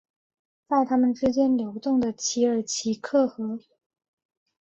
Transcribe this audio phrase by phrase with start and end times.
[0.67, 3.59] 在他们之间流动的奇尔奇克河。